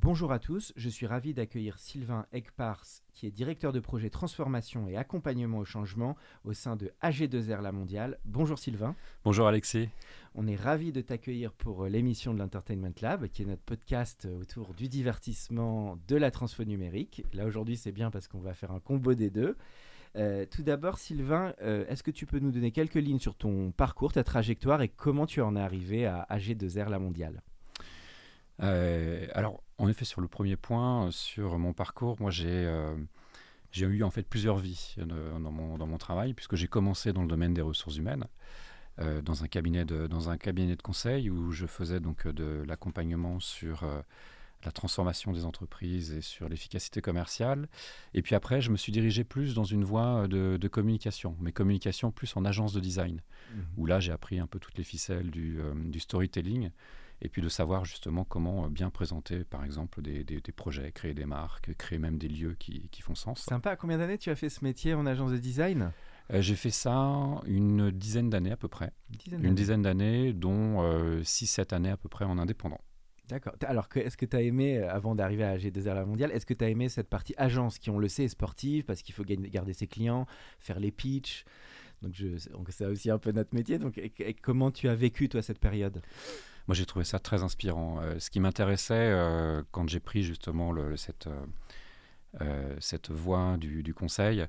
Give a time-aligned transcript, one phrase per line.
[0.00, 2.84] Bonjour à tous, je suis ravi d'accueillir Sylvain Egpars,
[3.14, 7.72] qui est directeur de projet transformation et accompagnement au changement au sein de AG2R La
[7.72, 8.20] Mondiale.
[8.24, 8.94] Bonjour Sylvain.
[9.24, 9.88] Bonjour Alexis.
[10.36, 14.26] On est ravi de t'accueillir pour euh, l'émission de l'Entertainment Lab, qui est notre podcast
[14.26, 17.24] euh, autour du divertissement, de la transfo numérique.
[17.32, 19.56] Là aujourd'hui c'est bien parce qu'on va faire un combo des deux.
[20.14, 24.12] Euh, tout d'abord, Sylvain, est-ce que tu peux nous donner quelques lignes sur ton parcours,
[24.12, 27.42] ta trajectoire et comment tu en es arrivé à AG2R La Mondiale?
[28.58, 32.68] Alors, en effet, sur le premier point, sur mon parcours, moi j'ai
[33.70, 37.22] j'ai eu en fait plusieurs vies dans, mon, dans mon travail, puisque j'ai commencé dans
[37.22, 38.26] le domaine des ressources humaines.
[39.00, 42.32] Euh, dans, un cabinet de, dans un cabinet de conseil où je faisais donc euh,
[42.32, 44.00] de l'accompagnement sur euh,
[44.64, 47.68] la transformation des entreprises et sur l'efficacité commerciale.
[48.12, 52.10] Et puis après, je me suis dirigé plus dans une voie de, communication, mais communication
[52.10, 53.20] plus en agence de design,
[53.54, 53.60] mmh.
[53.76, 56.70] où là j'ai appris un peu toutes les ficelles du, du, storytelling
[57.20, 61.14] et puis de savoir justement comment bien présenter par exemple des, des, des, projets, créer
[61.14, 63.40] des marques, créer même des lieux qui, qui font sens.
[63.40, 65.92] Sympa, combien d'années tu as fait ce métier en agence de design?
[66.32, 68.92] Euh, j'ai fait ça une dizaine d'années à peu près.
[69.30, 70.82] Une dizaine d'années, dont
[71.22, 72.80] 6-7 euh, années à peu près en indépendant.
[73.28, 73.54] D'accord.
[73.62, 76.54] Alors, est-ce que tu as aimé, euh, avant d'arriver à AG2R La Mondiale, est-ce que
[76.54, 79.24] tu as aimé cette partie agence qui, on le sait, est sportive parce qu'il faut
[79.24, 80.26] garder ses clients,
[80.60, 81.44] faire les pitchs?
[82.02, 83.78] Donc, c'est aussi un peu notre métier.
[83.78, 84.00] Donc,
[84.42, 86.00] comment tu as vécu, toi, cette période?
[86.66, 88.00] Moi, j'ai trouvé ça très inspirant.
[88.18, 89.14] ce qui m'intéressait
[89.70, 91.28] quand j'ai pris justement le, cette,
[92.78, 94.46] cette voie du, du conseil,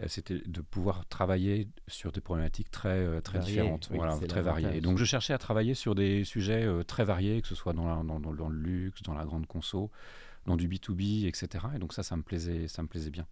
[0.00, 4.76] euh, c'était de pouvoir travailler sur des problématiques très, euh, très différentes, voilà, très variées.
[4.76, 7.72] Et donc je cherchais à travailler sur des sujets euh, très variés, que ce soit
[7.72, 9.90] dans, dans, dans, le luxe, dans la grande conso,
[10.46, 11.66] dans du B2B, etc.
[11.74, 13.26] Et donc ça, ça me plaisait, ça me plaisait bien.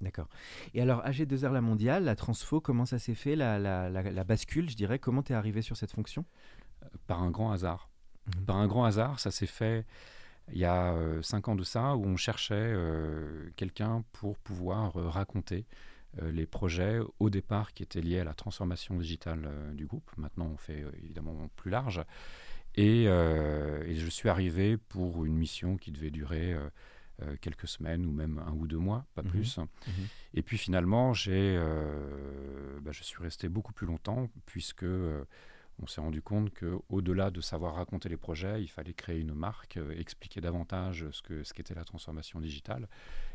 [0.00, 0.28] D'accord.
[0.74, 4.68] Et alors, AG2R La Mondiale, la transfo, comment ça s'est fait, la, la, la, bascule,
[4.68, 4.98] je dirais?
[4.98, 6.24] Comment tu es arrivé sur cette fonction?
[7.06, 7.88] Par un grand hasard.
[8.26, 8.44] Mmh.
[8.44, 9.86] Par un grand hasard, ça s'est fait
[10.52, 14.96] il y a euh, cinq ans de ça, où on cherchait euh, quelqu'un pour pouvoir
[14.96, 15.66] euh, raconter
[16.22, 20.10] les projets au départ qui étaient liés à la transformation digitale du groupe.
[20.16, 22.02] Maintenant, on fait évidemment plus large.
[22.74, 26.56] Et, je suis arrivé pour une mission qui devait durer
[27.40, 29.58] quelques semaines ou même un ou deux mois, pas mmh plus.
[29.58, 29.90] Mmh
[30.34, 31.58] Et puis finalement, j'ai,
[32.82, 34.84] bah, je suis resté beaucoup plus longtemps puisque
[35.82, 39.76] on s'est rendu compte qu'au-delà de savoir raconter les projets, il fallait créer une marque,
[39.76, 42.88] euh, expliquer davantage ce qu'était ce qu'était la transformation digitale,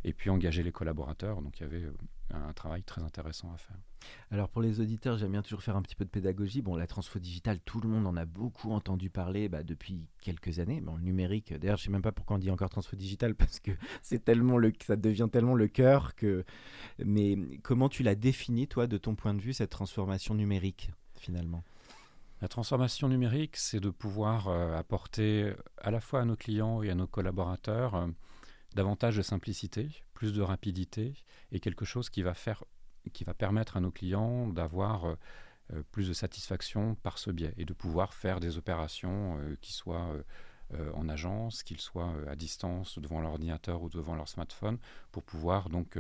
[0.04, 1.42] et puis engager les collaborateurs.
[1.42, 1.94] Donc il y avait euh,
[2.32, 3.78] un travail très intéressant à faire.
[4.32, 6.64] Alors pour les auditeurs, j'aime bien toujours faire un petit peu de pédagogie.
[6.64, 10.58] Bon, la transfo digitale, tout le monde en a beaucoup entendu parler bah, depuis quelques
[10.60, 10.82] années.
[10.82, 13.60] Bon, le numérique, d'ailleurs, je sais même pas pourquoi on dit encore transfo digitale parce
[13.60, 13.72] que
[14.02, 16.44] c'est tellement le, ça devient tellement le cœur que.
[17.06, 21.64] Mais comment tu l'as défini toi, de ton point de vue, cette transformation numérique finalement?
[22.42, 26.90] La transformation numérique, c'est de pouvoir euh, apporter à la fois à nos clients et
[26.90, 28.08] à nos collaborateurs euh,
[28.74, 31.14] davantage de simplicité, plus de rapidité
[31.52, 32.34] et quelque chose qui va
[33.38, 35.16] permettre à nos clients d'avoir euh,
[35.92, 40.14] plus de satisfaction par ce biais et de pouvoir faire des opérations qui soient
[40.94, 44.80] en agence, qu'ils soient à distance devant l'ordinateur ou devant leur smartphone,
[45.14, 45.98] pour pouvoir donc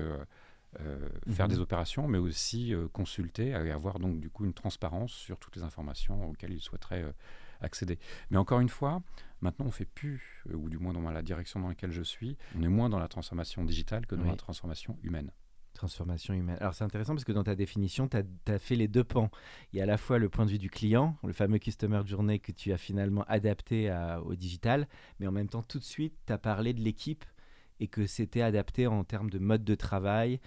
[0.79, 1.55] euh, faire mhm.
[1.55, 5.57] des opérations, mais aussi euh, consulter et avoir donc du coup une transparence sur toutes
[5.57, 7.11] les informations auxquelles ils souhaiteraient euh,
[7.59, 7.99] accéder.
[8.29, 9.01] Mais encore une fois,
[9.41, 12.63] maintenant on fait plus, ou du moins dans la direction dans laquelle je suis, on
[12.63, 15.31] est moins dans la transformation digitale que dans la transformation humaine
[15.73, 16.57] transformation humaine.
[16.59, 19.31] Alors c'est intéressant parce que dans ta définition, tu as, fait les deux pans.
[19.71, 22.01] Il y a à la fois le point de vue du client, le fameux customer
[22.05, 23.91] journey que tu as finalement adapté
[24.25, 24.87] au digital,
[25.19, 27.25] mais en même temps tout de suite, tu as parlé de l'équipe
[27.81, 30.39] et que c'était adapté en termes de mode de travail.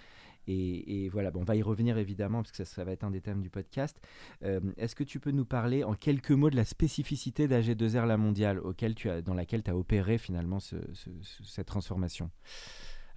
[0.47, 3.21] Et, voilà, bon, on va y revenir évidemment parce que ça, va être un des
[3.21, 3.99] thèmes du podcast.
[4.43, 8.17] Euh, est-ce que tu peux nous parler en quelques mots de la spécificité d'AG2R La
[8.17, 12.29] Mondiale auquel tu as, dans laquelle tu as opéré finalement cette transformation?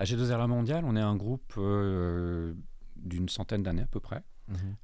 [0.01, 2.55] AG2R La Mondiale, on est un groupe euh,
[2.97, 4.23] d'une centaine d'années à peu près.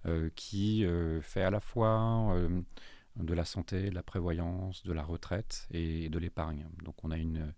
[0.04, 0.30] mhm.
[0.36, 0.84] qui
[1.22, 2.36] fait à la fois
[3.16, 6.66] de la santé, de la prévoyance, de la retraite et de l'épargne.
[6.84, 7.54] Donc on a une,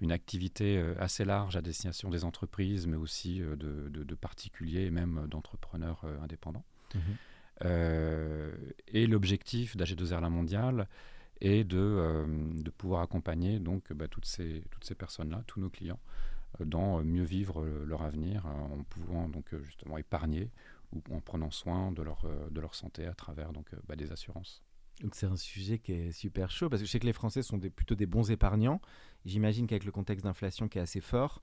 [0.00, 5.26] une activité assez large à destination des entreprises, mais aussi de, de, particuliers et même
[5.28, 6.64] d'entrepreneurs indépendants.
[6.94, 7.66] Mhm.
[8.88, 10.88] et l'objectif d'AG2R La Mondiale
[11.40, 12.26] est de,
[12.60, 16.00] de pouvoir accompagner donc, bah, toutes ces, toutes ces personnes-là, tous nos clients,
[16.58, 20.50] dans mieux vivre leur avenir en pouvant donc justement épargner
[20.92, 24.62] ou en prenant soin de leur, de leur santé à travers donc, bah, des assurances.
[25.00, 27.42] Donc c'est un sujet qui est super chaud parce que je sais que les Français
[27.42, 28.80] sont des, plutôt des bons épargnants.
[29.24, 31.40] J'imagine qu'avec le contexte d'inflation qui est assez fort,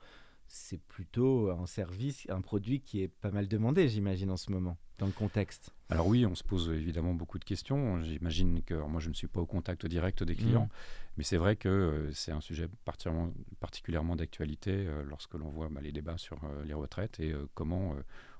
[0.47, 4.77] c'est plutôt un service, un produit qui est pas mal demandé, j'imagine, en ce moment,
[4.97, 5.71] dans le contexte.
[5.89, 8.01] Alors oui, on se pose évidemment beaucoup de questions.
[8.01, 11.17] J'imagine que moi, je ne suis pas au contact direct des clients, mmh.
[11.17, 15.69] mais c'est vrai que euh, c'est un sujet particulièrement, particulièrement d'actualité euh, lorsque l'on voit
[15.69, 17.95] bah, les débats sur euh, les retraites et comment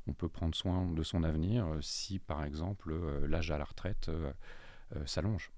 [0.08, 2.94] on peut prendre soin de son avenir si, par exemple,
[3.28, 4.10] l'âge à la retraite
[5.06, 5.52] s'allonge.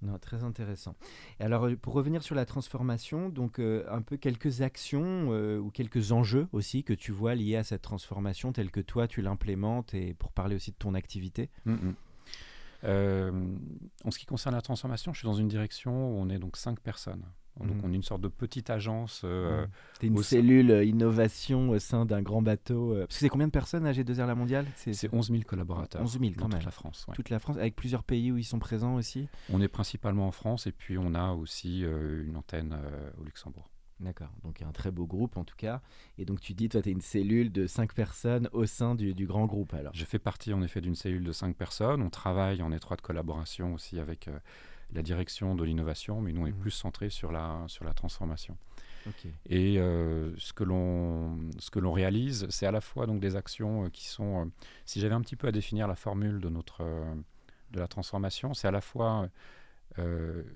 [0.00, 0.94] Non, très intéressant.
[1.40, 5.58] Et alors, euh, pour revenir sur la transformation, donc euh, un peu quelques actions euh,
[5.58, 9.22] ou quelques enjeux aussi que tu vois liés à cette transformation, tels que toi tu
[9.22, 11.50] l'implémentes et pour parler aussi de ton activité.
[11.64, 11.94] Mm, mm.
[14.04, 16.56] en ce qui concerne la transformation, je suis dans une direction où on est donc
[16.56, 17.24] cinq personnes.
[17.60, 17.84] Donc mm.
[17.84, 19.22] on est une sorte de petite agence.
[19.24, 19.66] Euh,
[20.02, 20.06] mm.
[20.06, 22.92] une cellule euh, innovation au sein d'un grand bateau.
[22.92, 24.66] Euh, parce que c'est combien de personnes à G2R La Mondiale?
[24.76, 26.02] C'est 11 000 collaborateurs.
[26.02, 26.58] 11 000 quand même.
[26.58, 27.06] Toute la France.
[27.14, 29.28] Toute la France, avec plusieurs pays où ils sont présents aussi?
[29.50, 32.76] On est principalement en France et puis on a aussi une antenne
[33.20, 33.68] au Luxembourg.
[34.00, 35.80] D'accord, donc il y a un très beau groupe en tout cas.
[36.18, 39.12] Et donc tu dis, toi, tu es une cellule de 5 personnes au sein du,
[39.12, 42.02] du, grand groupe alors Je fais partie en effet d'une cellule de 5 personnes.
[42.02, 44.28] On travaille en étroite collaboration aussi avec
[44.92, 46.60] la direction de l'innovation, mais nous, on est mmh.
[46.60, 48.56] plus centré sur la, sur la transformation.
[49.46, 54.06] Et euh, ce que l'on réalise, c'est à la fois donc des actions euh, qui
[54.06, 54.48] sont, euh,
[54.84, 56.84] si j'avais un petit peu à définir la formule de notre
[57.70, 59.28] de la transformation, c'est à la fois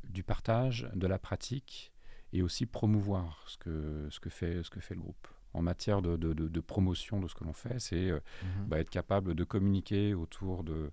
[0.08, 1.92] du partage, de la pratique
[2.32, 6.00] et aussi promouvoir ce que ce que fait ce que fait le groupe en matière
[6.00, 8.66] de, de, de, promotion de ce que l'on fait, c'est mmh.
[8.68, 10.90] bah, être capable de communiquer autour de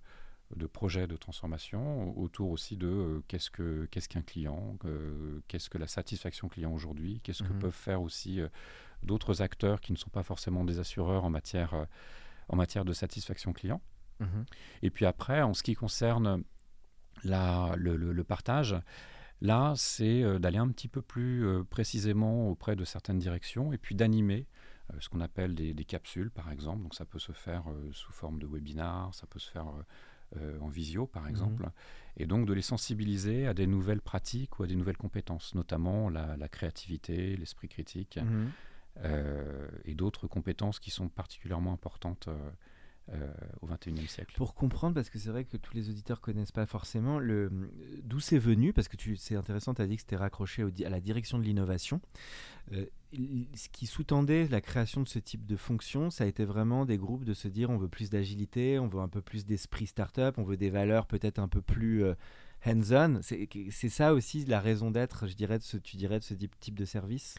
[0.55, 4.77] de projets de transformation, autour aussi de euh, qu'est-ce que qu'est-ce qu'un client,
[5.47, 7.59] qu'est-ce que la satisfaction client aujourd'hui, qu'est-ce que mhm.
[7.59, 8.47] peuvent faire aussi euh,
[9.03, 11.85] d'autres acteurs qui ne sont pas forcément des assureurs en matière euh,
[12.47, 13.81] en matière de satisfaction client.
[14.19, 14.45] Mhm.
[14.81, 16.43] Et puis après, en ce qui concerne
[17.23, 18.75] la, le, partage,
[19.41, 24.47] là, c'est d'aller un petit peu plus précisément auprès de certaines directions et puis d'animer
[24.99, 26.81] ce qu'on appelle des, des, capsules, par exemple.
[26.81, 29.67] Donc ça peut se faire sous forme de webinar, ça peut se faire
[30.37, 31.29] euh, en visio, par mhm.
[31.29, 31.69] exemple,
[32.17, 36.09] et donc de les sensibiliser à des nouvelles pratiques ou à des nouvelles compétences, notamment
[36.09, 38.51] la, créativité, l'esprit critique, mhm.
[39.03, 42.29] euh, et d'autres compétences qui sont particulièrement importantes
[43.13, 44.35] euh, au XXIe siècle.
[44.35, 47.49] Pour comprendre, parce que c'est vrai que tous les auditeurs connaissent pas forcément le
[48.03, 50.99] d'où c'est venu, parce que c'est intéressant, tu as dit que c'était raccroché à la
[50.99, 52.01] direction de l'innovation.
[52.73, 56.85] Euh, ce qui sous-tendait la création de ce type de fonction, ça a été vraiment
[56.85, 59.87] des groupes de se dire on veut plus d'agilité, on veut un peu plus d'esprit
[59.87, 62.13] start-up, on veut des valeurs peut-être un peu plus euh,
[62.65, 63.21] hands-on.
[63.21, 67.35] C'est ça aussi la raison d'être, je dirais, tu dirais, de ce type de service?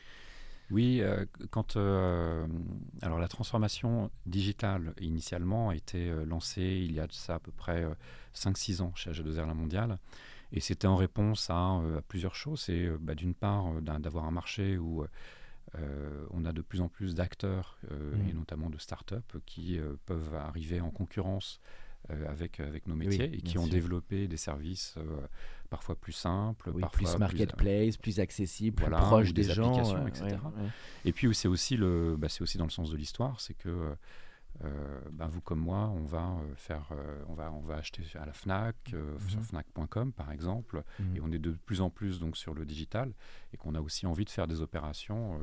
[0.70, 2.46] Oui, euh, quand euh,
[3.02, 7.38] alors la transformation digitale initialement a été euh, lancée il y a de ça à
[7.40, 7.84] peu près
[8.34, 9.99] 5-6 ans chez AG2R La Mondiale.
[10.52, 12.62] Et c'était en réponse à, plusieurs choses.
[12.62, 15.04] C'est bah, d'une part d'avoir un marché où
[16.33, 18.28] on a de plus en plus d'acteurs, mmh.
[18.28, 21.61] et notamment de start-up, qui peuvent arriver en concurrence
[22.29, 24.97] avec, avec nos métiers et qui ont développé des services
[25.71, 30.37] parfois plus simple, parfois plus marketplace, plus, accessible, plus proche des, gens, etc.
[31.05, 33.69] Et puis c'est aussi le, bah, c'est aussi dans le sens de l'histoire, c'est que
[33.69, 33.95] euh,
[35.12, 38.26] ben, vous comme moi, on va euh, faire, euh, on va, on va acheter à
[38.26, 39.29] la Fnac, mhm.
[39.29, 41.17] sur Fnac.com par exemple, mhm.
[41.17, 43.12] et on est de plus en plus donc sur le digital,
[43.52, 45.40] et qu'on a aussi envie de faire des opérations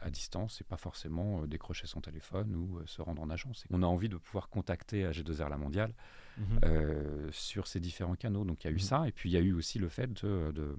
[0.00, 3.64] à distance, et pas forcément décrocher son téléphone ou se rendre en agence.
[3.70, 5.92] On a envie de pouvoir contacter AG2R La Mondiale
[6.38, 7.30] mhm.
[7.30, 8.44] sur ces différents canaux.
[8.44, 10.12] Donc il y a eu ça, et puis il y a eu aussi le fait
[10.22, 10.76] de euh,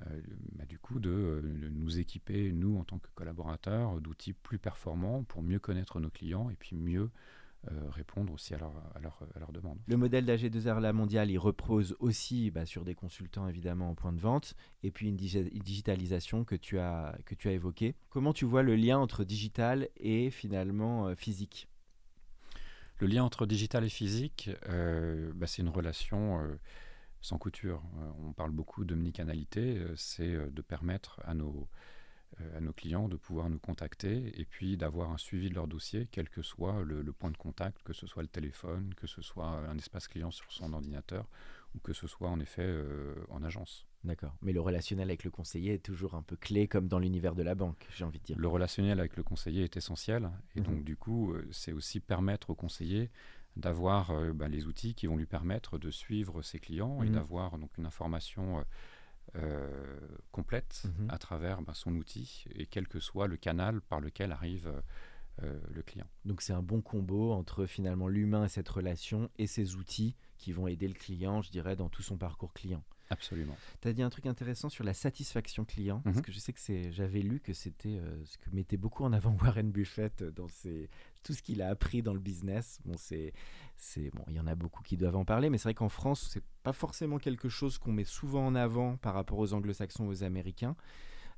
[0.00, 5.42] bah, du coup, de, nous équiper, nous, en tant que collaborateurs, d'outils plus performants pour
[5.42, 7.10] mieux connaître nos clients et puis mieux
[7.70, 9.78] euh, répondre aussi à leurs demandes.
[9.86, 14.12] Le modèle d'AG2R La Mondiale, il repose aussi bah, sur des consultants évidemment en point
[14.12, 17.94] de vente et puis une, digitalisation que tu, as, que tu as évoquée.
[18.10, 21.68] Comment tu vois le lien entre digital et finalement euh, physique?
[22.98, 26.40] Le lien entre digital et physique, bah, c'est une relation
[27.22, 27.82] sans couture.
[27.98, 31.68] Euh, on parle beaucoup d'omnicanalité, euh, c'est euh, de permettre à nos,
[32.56, 36.08] à nos clients de pouvoir nous contacter et puis d'avoir un suivi de leur dossier,
[36.10, 39.46] quel que soit le, point de contact, que ce soit le téléphone, que ce soit
[39.46, 41.28] un espace client sur son ordinateur
[41.74, 42.74] ou que ce soit en effet
[43.28, 43.86] en agence.
[44.02, 44.34] D'accord.
[44.40, 47.42] Mais le relationnel avec le conseiller est toujours un peu clé comme dans l'univers de
[47.42, 48.38] la banque, j'ai envie de dire.
[48.38, 50.30] Le relationnel avec le conseiller est essentiel.
[50.56, 50.84] Et donc, mhm.
[50.84, 53.10] du coup, c'est aussi permettre au conseiller
[53.56, 57.14] d'avoir euh, bah, les outils qui vont lui permettre de suivre ses clients et mhm.
[57.14, 58.64] d'avoir donc une information
[59.36, 59.98] euh,
[60.30, 61.10] complète mhm.
[61.10, 64.72] à travers bah, son outil et quel que soit le canal par lequel arrive
[65.40, 66.06] le client.
[66.26, 70.52] Donc c'est un bon combo entre finalement l'humain et cette relation et ces outils qui
[70.52, 72.84] vont aider le client, je dirais, dans tout son parcours client.
[73.12, 73.56] Absolument.
[73.82, 76.22] Tu as dit un truc intéressant sur la satisfaction client, parce mhm.
[76.22, 79.12] que je sais que c'est, j'avais lu que c'était euh, ce que mettait beaucoup en
[79.12, 80.88] avant Warren Buffett dans ses,
[81.22, 82.80] tout ce qu'il a appris dans le business.
[82.84, 83.32] Bon, c'est,
[83.76, 85.88] c'est, bon, il y en a beaucoup qui doivent en parler, mais c'est vrai qu'en
[85.88, 90.06] France, c'est pas forcément quelque chose qu'on met souvent en avant par rapport aux anglo-saxons,
[90.06, 90.76] aux américains.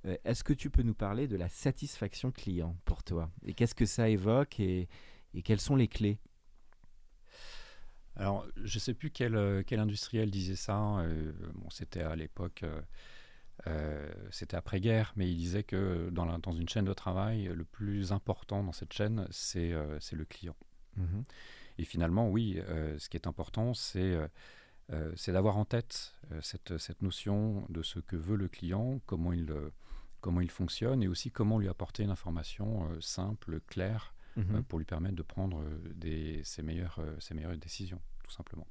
[0.06, 3.30] Euh, est-ce que tu peux nous parler de la satisfaction client pour toi?
[3.44, 4.88] Et qu'est-ce que ça évoque et,
[5.32, 6.18] et quelles sont les clés?
[8.16, 10.76] Alors, je ne sais plus quel, euh, quel, industriel disait ça.
[10.76, 12.64] Hein, euh, bon, c'était à l'époque,
[14.30, 18.12] c'était après-guerre, mais il disait que dans, la, dans, une chaîne de travail, le plus
[18.12, 20.56] important dans cette chaîne, c'est le client.
[20.96, 21.22] Mmh
[21.78, 22.60] Et finalement, oui,
[22.98, 24.18] ce qui est important, c'est
[25.28, 29.52] d'avoir en tête cette, cette, notion de ce que veut le client, comment il,
[30.20, 34.64] comment il fonctionne, et aussi comment lui apporter une information simple, claire, euh, mhm.
[34.64, 38.66] pour lui permettre de prendre euh, des, ses, meilleures, euh, ses meilleures décisions, tout simplement.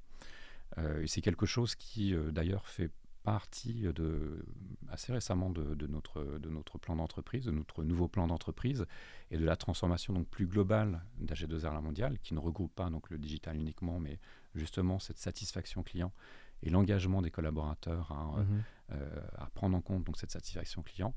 [1.01, 2.89] et c'est quelque chose qui, d'ailleurs, fait
[3.23, 4.45] partie de,
[4.89, 8.85] assez récemment de, de, notre, de notre plan d'entreprise, de notre nouveau plan d'entreprise
[9.31, 13.09] et de la transformation donc plus globale d'AG2R La Mondiale, qui ne regroupe pas donc
[13.09, 14.19] le digital uniquement, mais
[14.55, 16.11] justement cette satisfaction client
[16.61, 18.63] et l'engagement des collaborateurs à, mhm.
[19.37, 21.13] à, prendre en compte donc cette satisfaction client.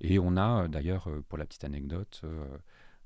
[0.00, 2.24] Et on a d'ailleurs, pour la petite anecdote,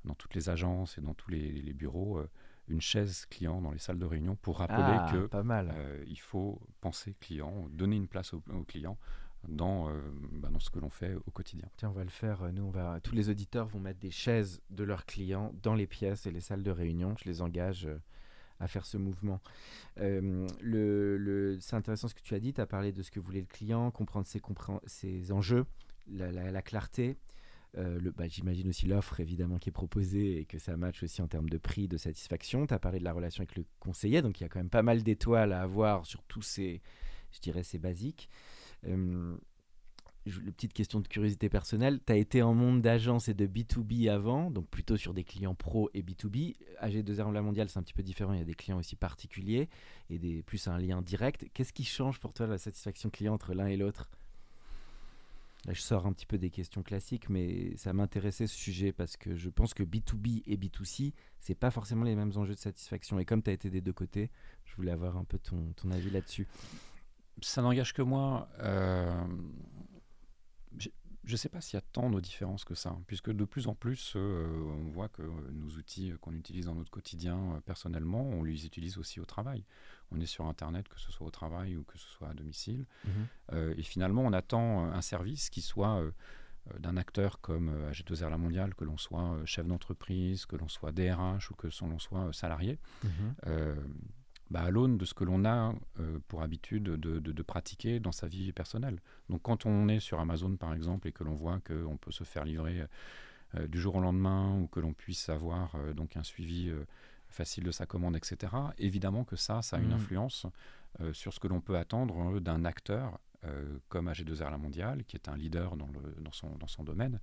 [0.07, 2.29] dans toutes les agences et dans tous les, bureaux euh,
[2.67, 5.73] une chaise client dans les salles de réunion pour rappeler ah, que pas mal.
[5.75, 8.97] Euh, il faut penser client, donner une place au, client
[9.47, 10.01] dans, euh,
[10.33, 11.67] bah, dans ce que l'on fait au quotidien.
[11.77, 12.51] Tiens, on va le faire.
[12.51, 15.87] Nous, on va, tous les auditeurs vont mettre des chaises de leurs clients dans les
[15.87, 17.15] pièces et les salles de réunion.
[17.17, 17.87] Je les engage
[18.59, 19.39] à faire ce mouvement.
[19.97, 20.47] le,
[21.17, 22.53] le, c'est intéressant ce que tu as dit.
[22.53, 24.41] Tu as parlé de ce que voulait le client, comprendre ses,
[24.85, 25.65] ses enjeux,
[26.09, 27.17] la, la clarté.
[27.77, 31.27] Euh, bah, j'imagine aussi l'offre évidemment qui est proposée et que ça match aussi en
[31.27, 32.65] termes de prix, de satisfaction.
[32.65, 34.69] Tu as parlé de la relation avec le conseiller, donc il y a quand même
[34.69, 36.81] pas mal d'étoiles à avoir sur tous ces,
[37.31, 38.29] je dirais, ces basiques.
[38.85, 39.37] Euh,
[40.25, 44.51] petite question de curiosité personnelle, tu as été en monde d'agence et de B2B avant,
[44.51, 46.55] donc plutôt sur des clients pro et B2B.
[46.81, 49.69] AG2R La Mondiale, c'est un petit peu différent, il y a des clients aussi particuliers
[50.09, 51.45] et plus un lien direct.
[51.53, 54.09] Qu'est-ce qui change pour toi la satisfaction client entre l'un et l'autre?
[55.67, 59.17] Là, je sors un petit peu des questions classiques, mais ça m'intéressait ce sujet parce
[59.17, 63.19] que je pense que B2B et B2C, c'est pas forcément les mêmes enjeux de satisfaction.
[63.19, 64.31] Et comme tu as été des deux côtés,
[64.63, 66.47] je voulais avoir un peu ton, ton avis là-dessus.
[67.41, 68.47] Ça n'engage que moi.
[68.59, 69.27] Euh,
[71.27, 73.67] je ne sais pas s'il y a tant de différences que ça, puisque de plus
[73.67, 74.47] en plus, euh,
[74.79, 78.97] on voit que nos outils qu'on utilise dans notre quotidien euh, personnellement, on les utilise
[78.97, 79.65] aussi au travail.
[80.11, 82.85] On est sur Internet, que ce soit au travail ou que ce soit à domicile.
[83.51, 86.01] Euh, et finalement, on attend un service qui soit
[86.79, 91.51] d'un acteur comme AG2R La Mondiale, que l'on soit chef d'entreprise, que l'on soit DRH
[91.51, 92.79] ou que l'on soit salarié.
[93.03, 93.35] Mhm
[94.49, 98.11] bah, à l'aune de ce que l'on a euh, pour habitude de, de, pratiquer dans
[98.11, 98.99] sa vie personnelle.
[99.29, 102.23] Donc quand on est sur Amazon par exemple et que l'on voit qu'on peut se
[102.23, 102.83] faire livrer
[103.55, 106.71] euh, du jour au lendemain ou que l'on puisse avoir euh, donc un suivi
[107.29, 109.93] facile de sa commande, etc., évidemment que ça, ça a une mmh.
[109.93, 110.45] influence
[111.11, 113.19] sur ce que l'on peut attendre d'un acteur
[113.89, 117.19] comme AG2R La Mondiale, qui est un leader dans, le, dans, son, dans son domaine,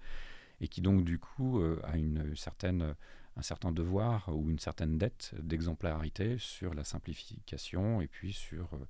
[0.60, 2.94] et qui donc du coup a une certaine
[3.36, 8.86] un certain devoir ou une certaine dette d'exemplarité sur la simplification et puis sur, euh,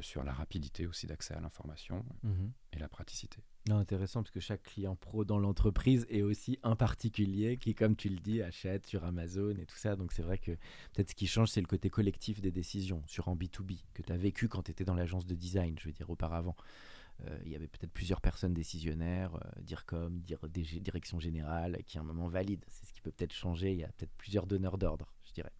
[0.00, 2.52] sur la rapidité aussi d'accès à l'information mhm.
[2.72, 3.42] et la praticité.
[3.66, 7.96] Non, intéressant parce que chaque client pro dans l'entreprise est aussi un particulier qui, comme
[7.96, 9.96] tu le dis, achète sur Amazon et tout ça.
[9.96, 10.52] Donc c'est vrai que
[10.92, 14.12] peut-être ce qui change, c'est le côté collectif des décisions sur un B2B que tu
[14.12, 16.56] as vécu quand tu étais dans l'agence de design, je veux dire, auparavant.
[17.22, 22.00] Euh, il y avait peut-être plusieurs personnes décisionnaires, euh, DIRCOM, dire, direction générale, qui à
[22.00, 22.64] un moment valide.
[22.68, 23.72] C'est ce qui peut peut-être changer.
[23.72, 25.52] Il y a peut-être plusieurs donneurs d'ordre, je dirais.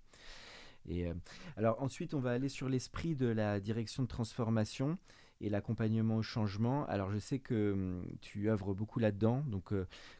[0.87, 1.14] Et euh,
[1.56, 4.99] alors ensuite, on va aller sur l'esprit de la direction de transformation
[5.40, 6.87] et l'accompagnement au changement.
[6.87, 9.42] Alors je sais que hum, tu œuvres beaucoup là-dedans.
[9.46, 9.73] Donc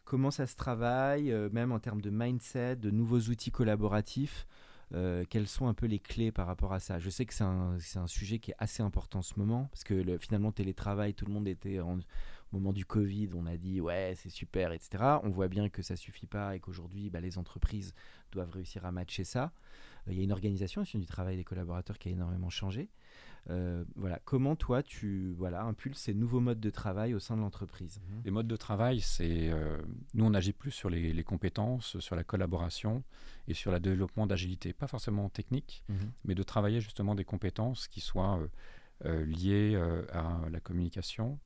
[0.03, 4.47] comment ça se travaille, même en termes de mindset, de nouveaux outils collaboratifs
[4.93, 6.99] euh, quelles sont un peu les clés par rapport à ça?
[6.99, 9.93] Je sais que c'est un, sujet qui est assez important en ce moment, parce que
[9.93, 11.97] le, finalement, télétravail, tout le monde était, au
[12.51, 15.03] moment du Covid, on a dit ouais, c'est super, etc.
[15.23, 17.93] On voit bien que ça suffit pas et qu'aujourd'hui, bah, les entreprises
[18.31, 19.51] doivent réussir à matcher ça.
[20.07, 22.89] Euh, il y a une organisation du travail des collaborateurs qui a énormément changé.
[23.51, 27.41] Euh, voilà, comment toi tu voilà impulses ces nouveaux modes de travail au sein de
[27.41, 28.01] l'entreprise?
[28.23, 29.77] Les modes de travail, c'est euh,
[30.13, 33.03] nous on agit plus sur les, compétences, sur la collaboration
[33.47, 36.11] et sur le développement d'agilité, pas forcément technique, mhm.
[36.23, 38.39] mais de travailler justement des compétences qui soient
[39.03, 39.75] liées
[40.11, 41.37] à la communication,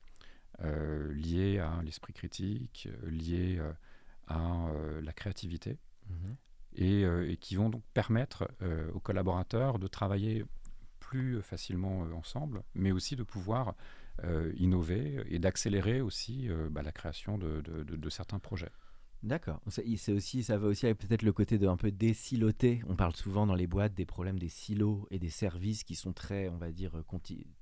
[0.62, 3.60] liées à l'esprit critique, liées
[4.28, 4.70] à
[5.02, 5.78] la créativité.
[6.08, 6.36] Mhm.
[6.76, 8.48] et, qui vont donc permettre
[8.94, 10.44] aux collaborateurs de travailler
[11.10, 13.74] plus facilement euh, ensemble, mais aussi de pouvoir
[14.22, 18.70] euh, innover et d'accélérer aussi euh, bah, la création de, certains projets.
[19.24, 19.60] D'accord.
[19.66, 22.80] C'est aussi, ça va aussi avec peut-être le côté de un peu désiloter.
[22.88, 26.12] On parle souvent dans les boîtes des problèmes des silos et des services qui sont
[26.12, 26.92] très, on va dire,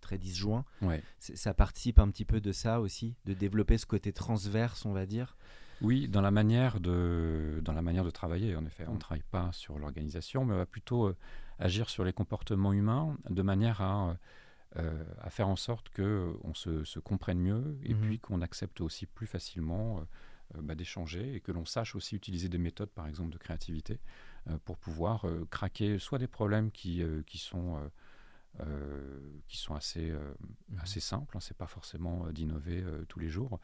[0.00, 0.64] très disjoints.
[0.82, 1.02] Ouais.
[1.18, 5.06] Ça participe un petit peu de ça aussi, de développer ce côté transverse, on va
[5.06, 5.36] dire?
[5.80, 8.84] Oui, dans la manière de, dans la manière de travailler, en effet.
[8.86, 11.12] On ne travaille pas sur l'organisation, mais on va plutôt
[11.58, 14.16] agir sur les comportements humains de manière à,
[14.76, 18.00] euh, à faire en sorte qu'on se, se comprenne mieux et mhm.
[18.00, 20.00] puis qu'on accepte aussi plus facilement
[20.54, 23.98] euh, bah, d'échanger et que l'on sache aussi utiliser des méthodes, par exemple, de créativité
[24.48, 27.80] euh, pour pouvoir craquer soit des problèmes qui, qui sont...
[29.46, 30.78] qui sont assez, mhm.
[30.80, 33.60] assez simples, hein, c'est pas forcément d'innover tous les jours,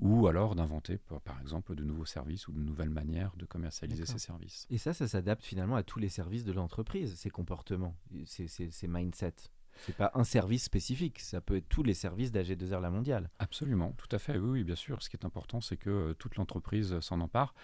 [0.00, 4.18] ou alors d'inventer, par exemple, de nouveaux services ou de nouvelles manières de commercialiser ces
[4.18, 4.66] services.
[4.70, 8.86] Et ça, ça s'adapte finalement à tous les services de l'entreprise, ces comportements, ces, ces,
[8.86, 9.50] mindsets.
[9.86, 13.30] C'est pas un service spécifique, ça peut être tous les services d'AG2R La Mondiale.
[13.38, 15.02] Absolument, tout à fait, oui, bien sûr.
[15.02, 17.54] Ce qui est important, c'est que euh, toute l'entreprise s'en empare.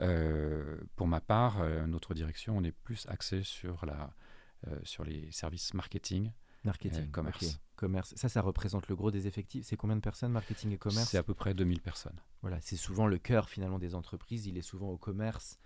[0.00, 4.12] Euh, pour ma part, euh, notre direction, on est plus axé sur, la,
[4.82, 6.32] sur les services marketing,
[6.64, 7.60] marketing, commerce.
[7.76, 8.14] Commerce.
[8.16, 9.66] Ça, ça représente le gros des effectifs.
[9.66, 11.10] C'est combien de personnes, marketing et commerce?
[11.10, 12.18] C'est à peu près 2000 personnes.
[12.40, 14.46] Voilà, c'est souvent le cœur finalement des entreprises.
[14.46, 15.58] Il est souvent au commerce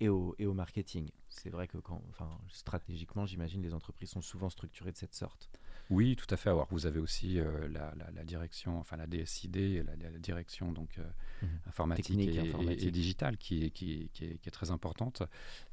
[0.00, 1.10] et au, et au marketing.
[1.28, 5.50] C'est vrai que quand, enfin, stratégiquement, j'imagine, les entreprises sont souvent structurées de cette sorte.
[5.90, 6.50] Oui, tout à fait.
[6.50, 10.98] Alors, vous avez aussi euh, la, la, direction, enfin la DSID, la, la direction donc
[10.98, 11.02] euh,
[11.42, 11.48] mhm.
[11.66, 15.24] informatique, et, digitale, qui est, qui, qui, est, qui est, très importante.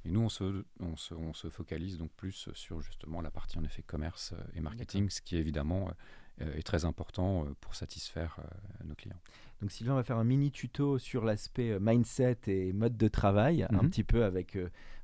[0.06, 3.60] Et nous, on se, on se, on se, focalise donc plus sur justement la partie
[3.60, 5.92] en effet commerce euh, et marketing, ce qui évidemment
[6.40, 8.40] est très important pour satisfaire
[8.86, 9.20] nos clients.
[9.60, 13.82] Donc Sylvain va faire un mini tuto sur l'aspect mindset et mode de travail, un
[13.82, 13.90] mhm.
[13.90, 14.56] petit peu avec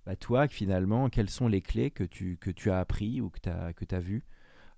[0.06, 3.40] bah, toi, finalement, quelles sont les clés que tu, que tu as appris ou que
[3.40, 4.24] tu as, que as vues?
[4.24, 4.33] euh,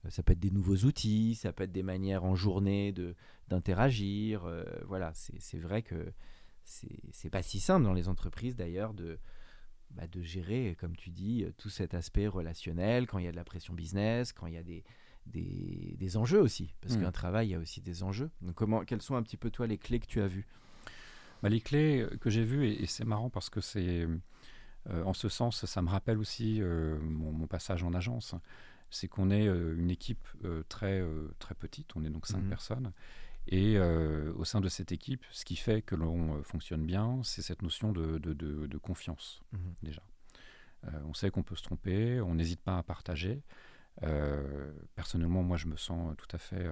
[0.10, 3.16] ça peut être des nouveaux outils, ça peut être des manières en journée de,
[3.48, 4.46] d'interagir.
[4.46, 6.12] Euh, voilà, c'est, vrai que
[6.64, 9.20] c'est, c'est pas si simple dans les entreprises d'ailleurs de,
[9.92, 13.36] bah, de gérer, comme tu dis, tout cet aspect relationnel quand il y a de
[13.36, 14.84] la pression business, quand il y a des,
[15.26, 16.74] des, des enjeux aussi.
[16.82, 17.02] Parce mmh.
[17.02, 18.30] qu'un travail, il y a aussi des enjeux.
[18.42, 20.48] Donc, comment, quelles sont un petit peu, toi, les clés que tu as vues?
[21.42, 24.08] Bah, Les clés que j'ai vues, et, c'est marrant parce que c'est.
[24.88, 28.36] Euh, en ce sens, ça me rappelle aussi mon, mon, passage en agence
[28.90, 32.44] c'est qu'on est euh, une équipe euh, très, euh, très petite, on est donc cinq
[32.44, 32.50] mhm.
[32.50, 32.92] personnes.
[33.48, 37.62] Et au sein de cette équipe, ce qui fait que l'on fonctionne bien, c'est cette
[37.62, 39.76] notion de, de, confiance, mhm.
[39.84, 40.02] déjà.
[41.06, 43.44] on sait qu'on peut se tromper, on n'hésite pas à partager.
[44.96, 46.68] personnellement, moi, je me sens tout à fait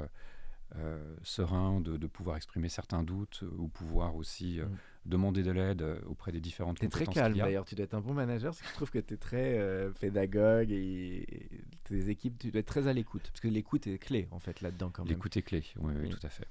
[1.23, 6.31] serein de, pouvoir exprimer certains doutes ou pouvoir aussi mhm demander de l'aide euh, auprès
[6.31, 8.73] des différentes es très calme d'ailleurs, tu dois être un bon manager parce que je
[8.73, 11.49] trouve que tu es très euh, pédagogue et,
[11.83, 14.61] tes équipes, tu dois être très à l'écoute parce que l'écoute est clé en fait
[14.61, 15.13] là-dedans quand même.
[15.13, 16.47] L'écoute est clé, oui, tout à fait.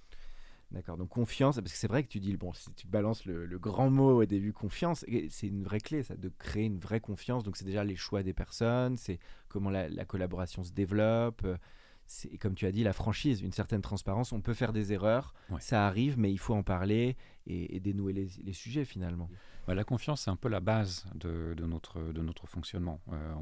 [0.70, 3.46] D'accord, donc confiance, parce que c'est vrai que tu dis, bon, si tu balances le,
[3.58, 7.44] grand mot au début, confiance, c'est une vraie clé, ça, de créer une vraie confiance.
[7.44, 11.58] Donc c'est déjà les choix des personnes, c'est comment la, la, collaboration se développe, euh,
[12.06, 14.32] c'est comme tu as dit, la franchise, une certaine transparence.
[14.32, 18.52] On peut faire des erreurs, ça arrive, mais il faut en parler et, dénouer les,
[18.52, 19.30] sujets finalement.
[19.66, 23.00] Bah, la confiance, c'est un peu la base de, notre, de notre fonctionnement.
[23.12, 23.34] Euh,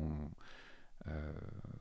[1.09, 1.33] euh,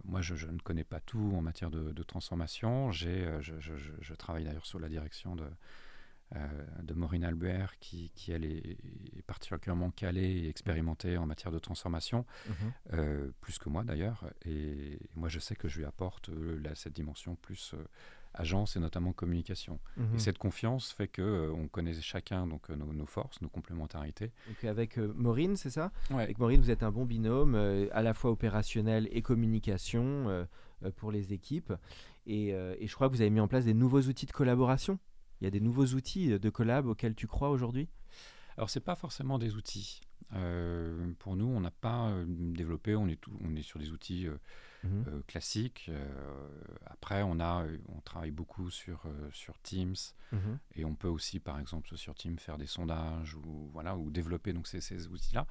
[0.06, 2.89] moi, je, ne connais pas tout en matière de, transformation.
[3.06, 5.46] Euh, je, je, travaille d'ailleurs sur la direction de,
[6.84, 8.78] de Maureen Albert, qui, qui elle, est,
[9.26, 12.54] particulièrement calée et expérimentée en matière de transformation, mhm.
[12.94, 14.26] euh, plus que moi d'ailleurs.
[14.46, 17.76] Et moi, je sais que je lui apporte euh, cette dimension plus
[18.36, 19.80] agence et notamment communication.
[19.98, 20.20] Et mhm.
[20.20, 24.32] cette confiance fait que on connaît chacun donc nos, forces, nos complémentarités.
[24.48, 25.92] Donc avec Maureen, c'est ça?
[26.12, 26.24] Ouais.
[26.24, 27.56] Avec Maureen, vous êtes un bon binôme,
[27.92, 30.48] à la fois opérationnel et communication
[30.98, 31.74] pour les équipes.
[32.28, 35.00] Et, et, je crois que vous avez mis en place des nouveaux outils de collaboration.
[35.41, 37.88] Il y a des nouveaux outils de collab auxquels tu crois aujourd'hui?
[38.58, 40.02] Alors, ce n'est pas forcément des outils.
[40.34, 44.28] Euh, pour nous, on n'a pas euh, développé, on est, on est sur des outils
[44.84, 45.23] mhm.
[45.28, 45.89] classique.
[46.86, 49.95] après, on, a, on travaille beaucoup sur, sur Teams
[50.32, 50.60] mhm.
[50.75, 54.54] et on peut aussi, par exemple, sur Teams faire des sondages ou, voilà, ou développer
[54.54, 55.47] donc, ces, ces outils-là.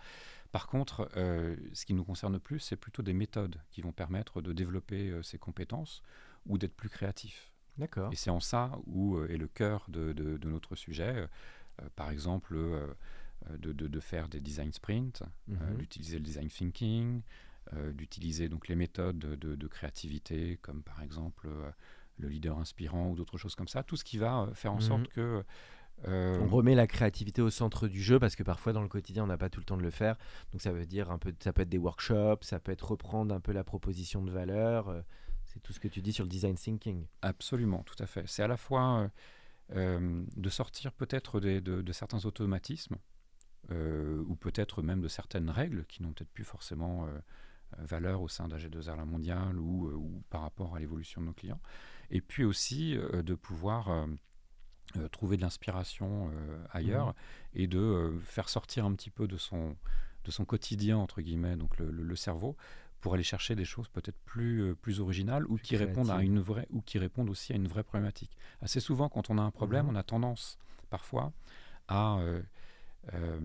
[0.52, 4.52] Par contre, ce qui nous concerne plus, c'est plutôt des méthodes qui vont permettre de
[4.52, 6.02] développer ces compétences
[6.46, 7.52] ou d'être plus créatif.
[7.78, 8.12] D'accord.
[8.12, 11.28] Et c'est en ça où est le cœur de, de, notre sujet.
[11.96, 12.56] par exemple,
[13.50, 15.78] euh, de, de, faire des design sprints, euh, mhm.
[15.78, 17.22] d'utiliser le design thinking,
[17.72, 21.48] euh, d'utiliser donc les méthodes de, créativité, comme par exemple
[22.18, 23.84] le leader inspirant ou d'autres choses comme ça.
[23.84, 24.80] Tout ce qui va faire en mhm.
[24.80, 25.44] sorte que
[26.04, 29.28] On remet la créativité au centre du jeu parce que parfois dans le quotidien on
[29.28, 30.16] n'a pas tout le temps de le faire.
[30.52, 33.32] Donc ça veut dire un peu, ça peut être des workshops, ça peut être reprendre
[33.34, 35.04] un peu la proposition de valeur.
[35.48, 37.06] C'est tout ce que tu dis sur le design thinking.
[37.22, 38.24] Absolument, tout à fait.
[38.26, 39.10] C'est à la fois
[39.70, 42.96] de sortir peut-être de, de, certains automatismes
[43.70, 47.18] euh, ou peut-être même de certaines règles qui n'ont peut-être plus forcément euh,
[47.76, 51.34] valeur au sein d'AG2R La Mondiale ou, euh, ou, par rapport à l'évolution de nos
[51.34, 51.60] clients.
[52.10, 54.06] Et puis aussi de pouvoir
[55.12, 56.32] trouver de l'inspiration
[56.70, 57.14] ailleurs mmh.
[57.56, 59.76] et de faire sortir un petit peu de son,
[60.24, 62.56] de son quotidien, entre guillemets, donc le, le, cerveau,
[63.00, 66.66] pour aller chercher des choses peut-être plus, plus originales ou qui, répondent à une vraie,
[66.70, 68.36] ou qui répondent aussi à une vraie problématique.
[68.60, 69.90] Assez souvent, quand on a un problème, mmh.
[69.90, 70.58] on a tendance
[70.90, 71.32] parfois
[71.88, 72.18] à
[73.14, 73.40] euh,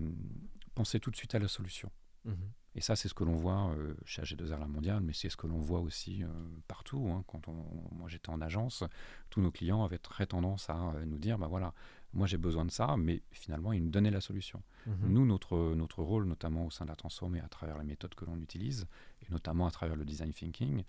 [0.74, 1.90] penser tout de suite à la solution.
[2.24, 2.36] Mhm.
[2.76, 5.36] Et ça, c'est ce que l'on voit euh, chez AG2R La Mondiale, mais c'est ce
[5.36, 6.28] que l'on voit aussi euh,
[6.66, 7.08] partout.
[7.08, 7.22] Hein.
[7.28, 8.82] Quand on, moi j'étais en agence,
[9.30, 11.72] tous nos clients avaient très tendance à nous dire, bah voilà,
[12.14, 14.62] moi j'ai besoin de ça, mais finalement ils nous donnaient la solution.
[14.86, 15.12] Mhm.
[15.12, 18.24] Nous, notre, notre rôle, notamment au sein de la transformée, à travers les méthodes que
[18.24, 18.86] l'on utilise,
[19.22, 20.84] et notamment à travers le design thinking,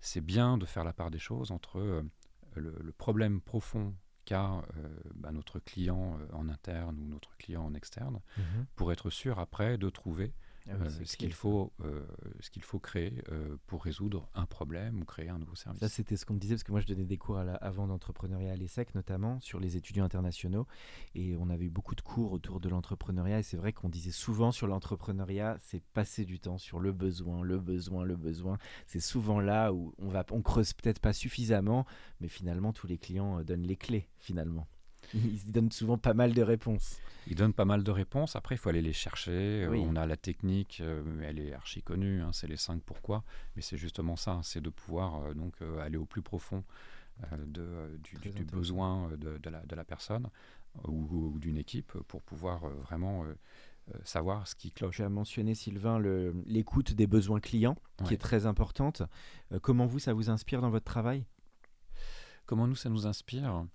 [0.00, 2.04] c'est bien de faire la part des choses entre
[2.54, 7.74] le problème profond qu'a euh, bah, notre client euh, en interne ou notre client en
[7.74, 8.66] externe, mhm.
[8.76, 10.32] pour être sûr après de trouver
[10.68, 12.06] ah euh, ce qu'il faut, euh,
[12.40, 15.80] ce qu'il faut créer euh, pour résoudre un problème ou créer un nouveau service.
[15.80, 17.54] Ça, c'était ce qu'on me disait, parce que moi, je donnais des cours à la,
[17.56, 20.66] avant d'entrepreneuriat à l'ESSEC, notamment sur les étudiants internationaux.
[21.14, 23.40] Et on avait eu beaucoup de cours autour de l'entrepreneuriat.
[23.40, 27.42] Et c'est vrai qu'on disait souvent sur l'entrepreneuriat, c'est passer du temps sur le besoin,
[27.42, 28.58] le besoin, le besoin.
[28.86, 31.86] C'est souvent là où on va, on creuse peut-être pas suffisamment,
[32.20, 34.68] mais finalement, tous les clients donnent les clés, finalement.
[35.14, 36.98] Ils donnent souvent pas mal de réponses.
[37.26, 38.36] Ils donnent pas mal de réponses.
[38.36, 39.64] Après, il faut aller les chercher.
[39.64, 42.20] Euh, on a la technique, euh, elle est archi connue.
[42.20, 43.24] Hein, c'est les cinq pourquoi.
[43.54, 46.64] Mais c'est justement ça, c'est de pouvoir euh, donc aller au plus profond
[47.46, 50.28] de, du, besoin de, de, la, de, la, personne
[50.88, 53.24] ou, d'une équipe pour pouvoir vraiment
[54.02, 54.96] savoir ce qui cloche.
[54.96, 56.00] Tu as mentionné, Sylvain,
[56.46, 59.02] l'écoute des besoins clients, qui est très importante.
[59.60, 61.24] comment vous, ça vous inspire dans votre travail?
[62.46, 63.66] Comment nous, ça nous inspire?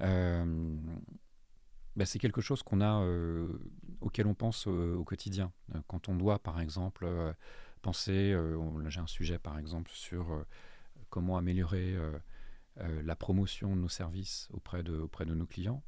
[0.00, 0.76] Euh,
[1.96, 3.48] bah, c'est quelque chose qu'on a, euh,
[4.00, 5.52] auquel on pense euh, au quotidien.
[5.88, 7.08] Quand on doit, par exemple,
[7.82, 8.36] penser,
[8.88, 10.44] j'ai un sujet par exemple sur
[11.10, 11.96] comment améliorer
[12.76, 15.82] la promotion de nos services auprès de, auprès de nos clients.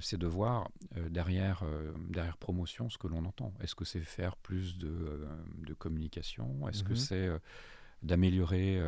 [0.00, 0.70] c'est de voir
[1.10, 1.64] derrière,
[2.08, 3.52] derrière promotion ce que l'on entend.
[3.60, 5.26] Est-ce que c'est faire plus de,
[5.58, 6.68] de communication?
[6.68, 6.96] Est-ce que mhm.
[6.96, 7.28] c'est
[8.02, 8.80] d'améliorer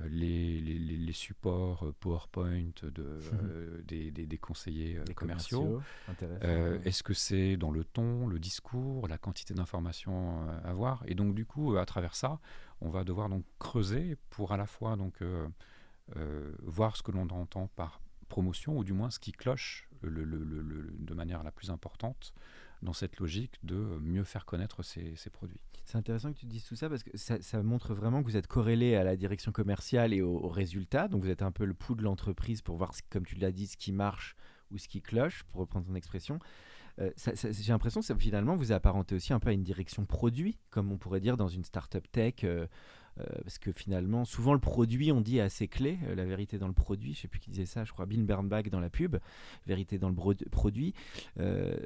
[0.00, 2.92] euh, les, les, supports euh, PowerPoint de,
[3.34, 5.82] euh, des, des, conseillers commerciaux.
[6.84, 11.34] Est-ce que c'est dans le ton, le discours, la quantité d'informations à avoir Et donc
[11.34, 12.40] du coup, à travers ça,
[12.80, 15.22] on va devoir donc creuser pour à la fois donc
[16.62, 21.14] voir ce que l'on entend par promotion ou du moins ce qui cloche le, de
[21.14, 22.32] manière la plus importante
[22.82, 25.60] dans cette logique de mieux faire connaître ces, produits.
[25.84, 28.46] C'est intéressant que tu dises tout ça parce que ça, montre vraiment que vous êtes
[28.46, 31.08] corrélé à la direction commerciale et aux, résultats.
[31.08, 33.66] Donc vous êtes un peu le pouls de l'entreprise pour voir, comme tu l'as dit,
[33.66, 34.36] ce qui marche
[34.70, 36.38] ou ce qui cloche, pour reprendre ton expression.
[37.00, 40.92] Euh, j'ai l'impression que finalement vous apparentez aussi un peu à une direction produit, comme
[40.92, 42.44] on pourrait dire dans une startup tech.
[42.44, 42.66] Euh,
[43.16, 46.72] parce que finalement, souvent le produit, on dit assez clé, euh, la vérité dans le
[46.72, 47.14] produit.
[47.14, 49.16] Je sais plus qui disait ça, je crois Bill Bernbach dans la pub,
[49.66, 50.14] vérité dans le
[50.50, 50.94] produit.
[51.38, 51.76] Euh,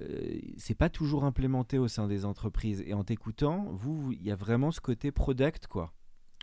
[0.57, 2.83] c'est pas toujours implémenté au sein des entreprises.
[2.87, 5.93] Et en t'écoutant, vous, il y a vraiment ce côté product, quoi.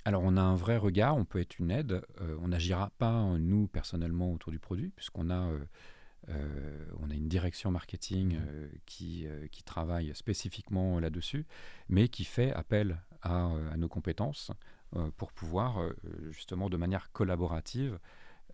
[0.05, 2.01] Alors on a un vrai regard, on peut être une aide.
[2.41, 5.49] on n'agira pas nous personnellement autour du produit, puisqu'on a
[6.27, 8.39] on a une direction marketing mmh.
[8.85, 11.45] qui, qui, travaille spécifiquement là-dessus,
[11.87, 14.51] mais qui fait appel à, à nos compétences
[14.95, 15.93] euh, pour pouvoir euh,
[16.29, 17.97] justement de manière collaborative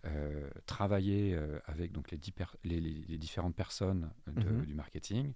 [0.06, 2.18] euh, travailler avec donc les,
[2.80, 4.64] les, différentes personnes mhm.
[4.64, 5.34] du marketing,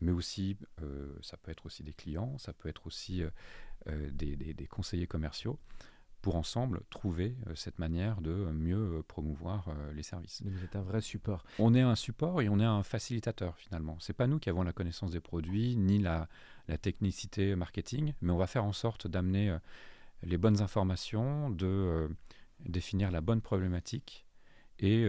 [0.00, 0.58] mais aussi
[1.22, 3.22] ça peut être aussi des clients, ça peut être aussi
[3.86, 5.58] des, des, conseillers commerciaux
[6.24, 10.42] pour ensemble trouver cette manière de mieux promouvoir les services.
[10.42, 11.44] Vous êtes un vrai support.
[11.58, 13.98] On est un support et on est un facilitateur finalement.
[14.00, 16.26] C'est pas nous qui avons la connaissance des produits ni la,
[16.66, 19.54] la technicité marketing, mais on va faire en sorte d'amener
[20.22, 22.08] les bonnes informations, de
[22.60, 24.24] définir la bonne problématique
[24.78, 25.06] et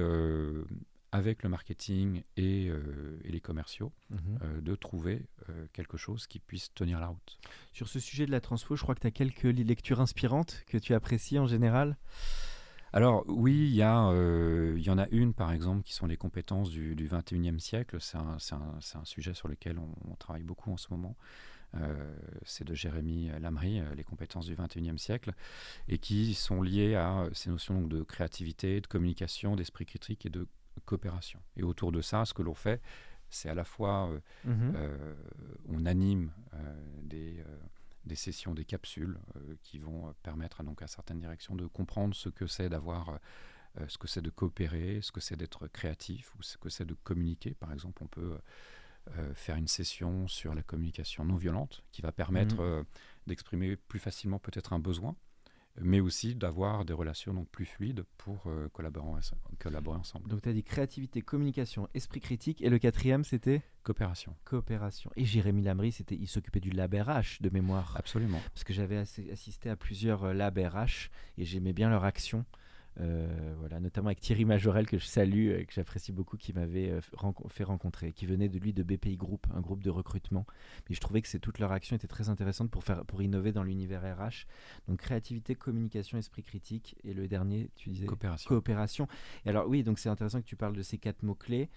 [1.16, 2.70] avec le marketing et,
[3.24, 4.62] les commerciaux, mhm.
[4.62, 5.26] de trouver
[5.74, 7.40] quelque chose qui puisse tenir la route.
[7.74, 10.78] Sur ce sujet de la transfo, je crois que tu as quelques lectures inspirantes que
[10.78, 11.98] tu apprécies en général?
[12.96, 16.70] Alors oui, il y, euh, y en a une par exemple qui sont les compétences
[16.70, 17.98] du, du 21e siècle.
[18.00, 21.18] C'est un, un, sujet sur lequel on, travaille beaucoup en ce moment.
[21.76, 25.34] Euh, c'est de Jérémy Lamry, euh, les compétences du 21e siècle,
[25.90, 30.48] et qui sont liées à ces notions de créativité, de communication, d'esprit critique et de
[30.82, 31.40] coopération.
[31.56, 32.82] Et autour de ça, ce que l'on fait,
[33.30, 34.10] c'est à la fois,
[34.46, 34.74] mmh
[35.68, 36.32] on anime
[37.02, 37.44] des
[38.06, 42.16] des sessions, des capsules euh, qui vont euh, permettre donc à certaines directions de comprendre
[42.16, 43.20] ce que c'est d'avoir,
[43.80, 46.86] euh, ce que c'est de coopérer, ce que c'est d'être créatif ou ce que c'est
[46.86, 47.54] de communiquer.
[47.54, 48.38] Par exemple, on peut
[49.36, 52.86] faire une session sur la communication non violente qui va permettre mmh.
[53.28, 55.16] d'exprimer plus facilement peut-être un besoin
[55.82, 59.22] mais aussi d'avoir des relations donc plus fluides pour euh, collaborer,
[59.60, 60.30] collaborer ensemble.
[60.30, 64.36] Donc tu as dit créativité, communication, esprit critique, et le quatrième c'était Coopération.
[64.46, 65.12] Coopération.
[65.16, 67.94] Et Jérémy Lamry, c'était, il s'occupait du lab RH de mémoire.
[67.96, 68.40] Absolument.
[68.52, 72.46] Parce que j'avais assisté à plusieurs euh, labs RH et j'aimais bien leur action.
[73.02, 76.90] Euh, voilà, notamment avec Thierry Majorel que je salue et que j'apprécie beaucoup, qui m'avait
[76.90, 77.02] euh,
[77.50, 80.46] fait rencontrer, qui venait de lui de BPI Group, un groupe de recrutement.
[80.90, 83.52] Mais je trouvais que c'est toute leur action était très intéressante pour faire, pour innover
[83.52, 84.46] dans l'univers RH.
[84.88, 88.48] Donc créativité, communication, esprit critique, et le dernier, tu disais coopération.
[88.48, 89.08] Coopération.
[89.46, 91.70] Et alors oui, donc c'est intéressant que tu parles de ces quatre mots clés.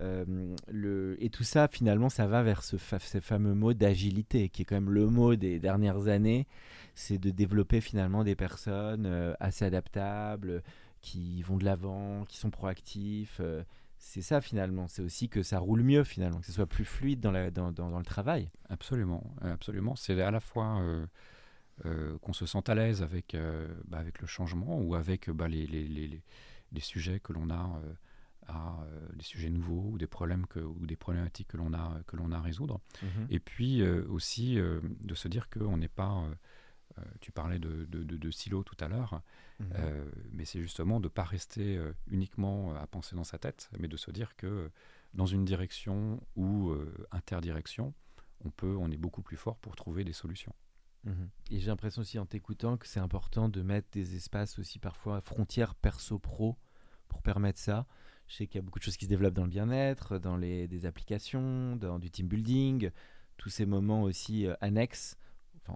[0.00, 4.62] Euh, le et tout ça, finalement, ça va vers ce, ce fameux mot d'agilité, qui
[4.62, 6.46] est quand même le mot des dernières années
[6.96, 10.62] c'est de développer finalement des personnes euh, assez adaptables,
[11.02, 13.36] qui vont de l'avant, qui sont proactifs.
[13.40, 13.62] Euh,
[13.98, 17.20] c'est ça finalement, c'est aussi que ça roule mieux finalement, que ce soit plus fluide
[17.20, 18.48] dans, la, dans, dans, le travail.
[18.70, 19.94] Absolument, absolument.
[19.94, 20.80] C'est à la fois
[21.84, 23.36] euh, qu'on se sente à l'aise avec,
[23.86, 26.22] bah, avec le changement ou avec bah, les, les, les,
[26.72, 27.80] les, sujets que l'on a
[28.48, 28.78] à
[29.14, 32.32] des sujets nouveaux ou des problèmes que, ou des problématiques que l'on a que l'on
[32.32, 36.22] a à résoudre mmh et puis aussi de se dire qu'on n'est pas
[37.20, 39.22] tu parlais de, de, silo tout à l'heure,
[39.60, 39.68] mhm.
[39.74, 43.70] euh, mais c'est justement de ne pas rester euh, uniquement à penser dans sa tête,
[43.78, 44.70] mais de se dire que
[45.14, 46.74] dans une direction ou
[47.10, 47.94] interdirection,
[48.44, 50.54] on, peut, on est beaucoup plus fort pour trouver des solutions.
[51.04, 51.28] Mhm.
[51.50, 55.20] Et j'ai l'impression aussi en t'écoutant que c'est important de mettre des espaces aussi parfois
[55.20, 56.56] frontières perso-pro
[57.08, 57.86] pour permettre ça.
[58.26, 60.36] Je sais qu'il y a beaucoup de choses qui se développent dans le bien-être, dans
[60.36, 62.90] les, des applications, dans du team building,
[63.38, 65.16] tous ces moments aussi annexes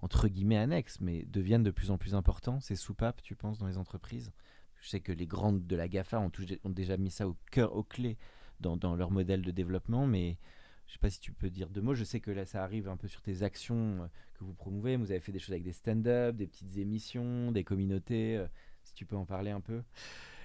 [0.02, 3.66] entre guillemets annexes, mais deviennent de plus en plus importants, ces soupapes, tu penses, dans
[3.66, 4.32] les entreprises?
[4.80, 6.30] Je sais que les grandes de la GAFA ont,
[6.70, 8.16] déjà mis ça au cœur, aux clés
[8.60, 10.38] dans, leur modèle de développement, mais
[10.86, 11.94] je ne sais pas si tu peux dire deux mots.
[11.94, 14.96] Je sais que là, ça arrive un peu sur tes actions euh, que vous promouvez.
[14.96, 18.38] Vous avez fait des choses avec des stand-up, des petites émissions, des communautés.
[18.38, 18.46] Euh,
[18.82, 19.82] si tu peux en parler un peu.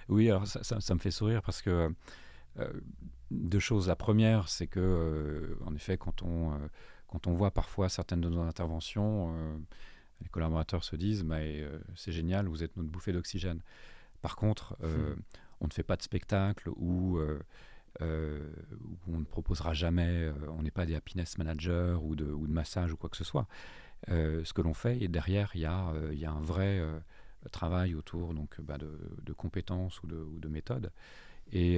[0.08, 1.92] Oui, alors ça, ça, me fait sourire parce que
[2.58, 2.72] euh,
[3.30, 3.88] deux choses.
[3.88, 6.52] La première, c'est que, en effet, quand on
[7.08, 9.56] quand on voit parfois certaines de nos interventions, euh,
[10.20, 13.60] les collaborateurs se disent euh, c'est génial, vous êtes notre bouffée d'oxygène.
[14.22, 15.22] Par contre, euh, hmm.
[15.60, 17.20] on ne fait pas de spectacle ou
[18.00, 22.92] on ne proposera jamais, on n'est pas des happiness managers ou de, ou de massage
[22.92, 23.46] ou quoi que ce soit.
[24.08, 26.82] ce que l'on fait, et derrière, il y a, y a, un vrai
[27.52, 28.90] travail autour donc, bah, de,
[29.22, 30.90] de, compétences ou de, ou de méthodes.
[31.52, 31.76] Et,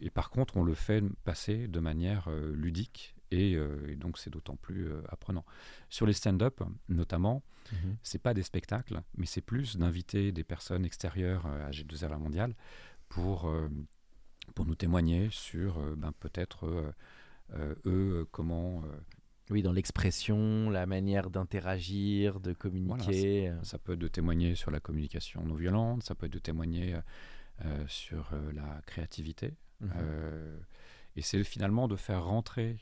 [0.00, 4.56] et, par contre, on le fait passer de manière ludique euh, et, donc c'est d'autant
[4.56, 5.44] plus euh, apprenant.
[5.88, 7.96] Sur les stand-up, notamment, ce mhm.
[8.02, 12.18] c'est pas des spectacles, mais c'est plus d'inviter des personnes extérieures euh, à G2R La
[12.18, 12.54] Mondiale
[13.08, 13.50] pour,
[14.54, 16.92] pour nous témoigner sur ben, peut-être
[17.86, 18.82] eux, comment...
[19.48, 23.50] oui, dans l'expression, la manière d'interagir, de communiquer.
[23.62, 26.96] ça, peut être de témoigner sur la communication non violente, ça peut être de témoigner
[27.86, 29.54] sur la créativité.
[29.80, 29.90] Mhm.
[31.16, 32.76] et c'est finalement de faire rentrer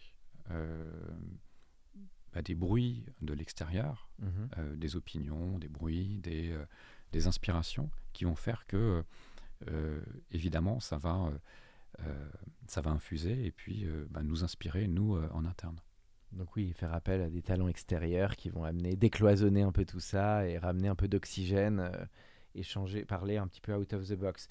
[2.37, 4.49] bah, des bruits de l'extérieur, mhm.
[4.59, 6.67] euh, des opinions, des bruits, des, euh,
[7.13, 9.03] des, inspirations qui vont faire que,
[10.31, 11.33] évidemment, ça va,
[12.67, 15.81] ça va infuser et puis bah, nous inspirer, nous, en interne.
[16.33, 20.01] Donc oui, faire appel à des talents extérieurs qui vont amener, décloisonner un peu tout
[20.01, 21.91] ça et ramener un peu d'oxygène
[23.07, 24.49] parler un petit peu out of the box.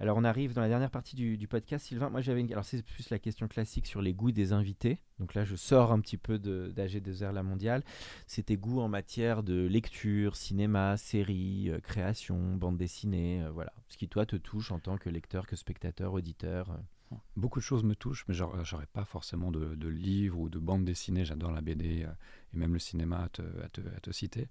[0.00, 2.10] Alors on arrive dans la dernière partie du, podcast, Sylvain.
[2.10, 5.00] Moi j'avais, alors c'est plus la question classique sur les goûts des invités.
[5.18, 7.82] Donc là je sors un petit peu d'AG2R La Mondiale.
[8.26, 13.72] C'est tes goûts en matière de lecture, cinéma, série, euh, création, bande dessinée, euh, voilà.
[13.88, 16.70] Ce qui toi te touche en tant que lecteur, que spectateur, auditeur.
[16.70, 17.16] Euh.
[17.36, 21.24] Beaucoup de choses me touchent, mais j'aurais pas forcément de, livres ou de bande dessinée.
[21.24, 22.06] J'adore la BD
[22.52, 24.48] et même le cinéma à te citer.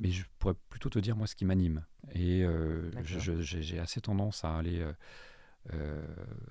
[0.00, 1.84] Mais je pourrais plutôt te dire moi ce qui m'anime.
[2.14, 2.44] Et
[3.02, 4.84] j'ai assez tendance à aller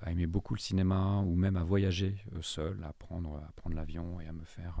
[0.02, 4.20] à aimer beaucoup le cinéma ou même à voyager seul, à prendre, à prendre l'avion
[4.20, 4.76] et à me faire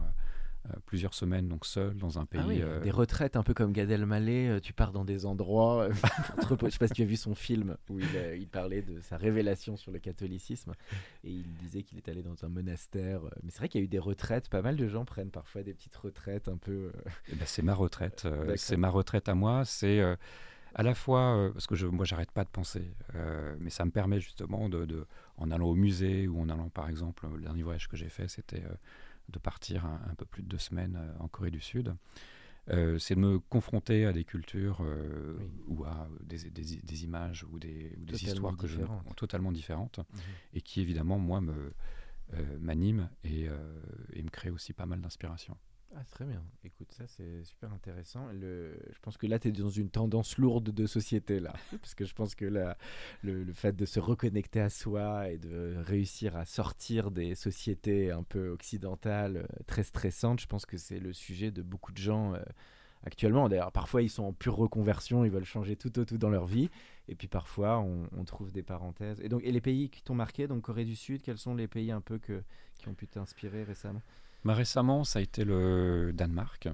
[0.68, 2.40] euh, plusieurs semaines donc seul dans un pays.
[2.42, 5.24] Ah oui, euh, Des retraites un peu comme Gad Elmaleh, euh, tu pars dans des
[5.24, 5.88] endroits.
[6.50, 9.76] je sais pas si tu as vu son film où il, parlait de sa révélation
[9.76, 10.74] sur le catholicisme
[11.24, 13.22] et il disait qu'il est allé dans un monastère.
[13.42, 14.50] Mais c'est vrai qu'il y a eu des retraites.
[14.50, 16.92] Pas mal de gens prennent parfois des petites retraites un peu.
[17.28, 18.28] Eh ben, c'est ma retraite.
[18.56, 19.64] c'est ma retraite à moi.
[19.64, 20.02] C'est
[20.74, 22.92] à la fois parce que je, moi j'arrête pas de penser,
[23.60, 25.06] mais ça me permet justement de, de,
[25.38, 28.28] en allant au musée ou en allant par exemple le dernier voyage que j'ai fait
[28.28, 28.62] c'était
[29.30, 31.94] de partir un, peu plus de deux semaines euh, en Corée du Sud.
[32.68, 37.58] Euh, c'est de me confronter à des cultures euh, ou à des, des, images ou
[37.58, 38.80] des, des histoires que je,
[39.16, 40.20] totalement différentes mhm.
[40.54, 41.72] et qui évidemment moi me
[42.60, 43.48] m'animent et,
[44.12, 45.56] et, me créent aussi pas mal d'inspiration.
[45.96, 46.40] Ah, très bien.
[46.62, 48.28] Écoute, ça c'est super intéressant.
[48.32, 48.78] Le...
[48.92, 51.52] Je pense que là, tu es dans une tendance lourde de société, là.
[51.72, 52.74] Parce que je pense que le,
[53.22, 58.22] le, fait de se reconnecter à soi et de réussir à sortir des sociétés un
[58.22, 62.34] peu occidentales, euh, très stressantes, je pense que c'est le sujet de beaucoup de gens
[62.34, 62.42] euh,
[63.02, 63.48] actuellement.
[63.48, 66.46] D'ailleurs, parfois, ils sont en pure reconversion, ils veulent changer tout au tout dans leur
[66.46, 66.70] vie.
[67.08, 69.20] Et puis parfois, on, on trouve des parenthèses.
[69.22, 71.66] Et donc, et les pays qui t'ont marqué, donc Corée du Sud, quels sont les
[71.66, 72.44] pays un peu que,
[72.78, 74.02] qui ont pu t'inspirer récemment?
[74.44, 76.68] Bah, récemment, ça a été le Danemark.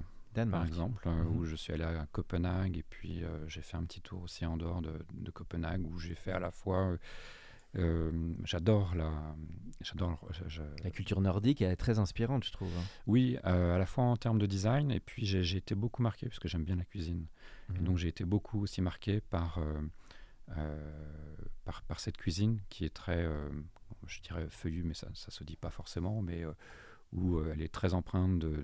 [0.45, 1.45] Par exemple, euh, où mhm.
[1.45, 4.57] je suis allé à Copenhague et puis euh, j'ai fait un petit tour aussi en
[4.57, 6.97] dehors de, Copenhague où j'ai fait à la fois
[7.75, 9.11] euh, j'adore la,
[9.81, 10.19] j'adore
[10.83, 12.71] la culture nordique, elle est très inspirante, je trouve.
[12.77, 12.83] Hein.
[13.07, 16.39] Oui, à la fois en termes de design et puis j'ai été beaucoup marqué parce
[16.39, 17.25] que j'aime bien la cuisine.
[17.69, 17.83] Et mhm.
[17.83, 19.59] donc j'ai été beaucoup aussi marqué par,
[21.65, 23.27] par, par cette cuisine qui est très,
[24.05, 26.43] je dirais feuillue, mais ça, ça se dit pas forcément, mais
[27.13, 28.63] où euh, elle est très empreinte de,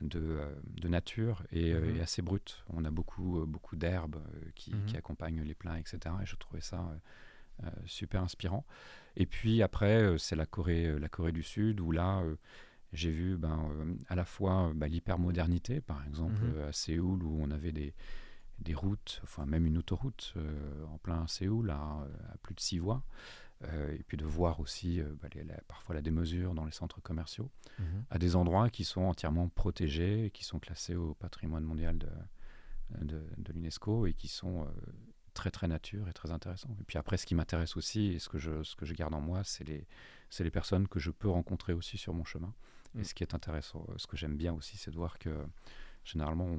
[0.00, 1.96] de, euh, nature euh, mhm.
[1.96, 2.64] et, assez brute.
[2.70, 4.22] On a beaucoup, beaucoup d'herbes
[4.54, 4.86] qui, mhm.
[4.86, 5.98] qui, accompagnent les plats, etc.
[6.22, 6.88] Et je trouvais ça
[7.86, 8.64] super inspirant.
[9.16, 12.24] Et puis après, c'est la Corée, la Corée du Sud, où là,
[12.92, 16.68] j'ai vu ben, à la fois ben, l'hypermodernité, par exemple, mhm.
[16.68, 17.94] à Séoul, où on avait des,
[18.58, 20.34] des routes, enfin même une autoroute
[20.92, 21.76] en plein Séoul à,
[22.32, 23.04] à, plus de six voies.
[23.64, 25.28] Euh, et puis de voir aussi euh, bah,
[25.68, 28.04] parfois la démesure dans les centres commerciaux, mhm.
[28.10, 32.08] à des endroits qui sont entièrement protégés, qui sont classés au patrimoine mondial de,
[33.00, 34.66] de, l'UNESCO et qui sont euh,
[35.34, 36.76] très très nature et très intéressants.
[36.80, 39.14] Et puis après, ce qui m'intéresse aussi et ce que je, ce que je garde
[39.14, 39.86] en moi, c'est les,
[40.40, 42.52] les personnes que je peux rencontrer aussi sur mon chemin.
[42.96, 43.04] Et mm.
[43.04, 45.46] ce qui est intéressant, ce que j'aime bien aussi, c'est de voir que
[46.04, 46.58] généralement,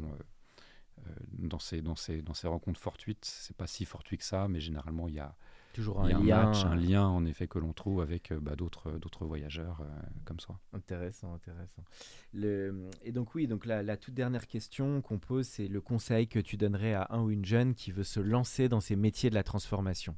[1.33, 4.61] dans, ces, dans, ces, dans ces rencontres fortuites, c'est pas si fortuit que ça, mais
[4.61, 5.35] généralement, il y a
[5.73, 9.25] Toujours un, lien, un lien en effet que l'on trouve avec euh, bah, d'autres d'autres
[9.25, 9.85] voyageurs euh,
[10.23, 10.59] comme soi.
[10.71, 11.83] Intéressant, intéressant.
[12.31, 12.91] Le...
[13.01, 16.37] Et donc oui, donc la, la toute dernière question qu'on pose, c'est le conseil que
[16.37, 19.35] tu donnerais à un ou une jeune qui veut se lancer dans ces métiers de
[19.35, 20.15] la transformation?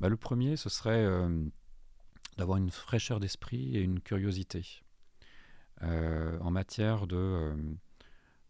[0.00, 1.44] Bah, le premier, ce serait euh,
[2.38, 4.82] d'avoir une fraîcheur d'esprit et une curiosité
[5.80, 7.54] en matière de,